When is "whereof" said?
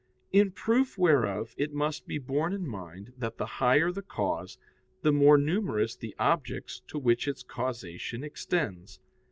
0.97-1.53